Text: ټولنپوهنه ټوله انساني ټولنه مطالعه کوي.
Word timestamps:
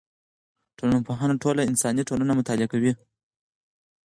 ټولنپوهنه 0.77 1.35
ټوله 1.43 1.61
انساني 1.69 2.03
ټولنه 2.09 2.33
مطالعه 2.39 2.67
کوي. 2.73 2.93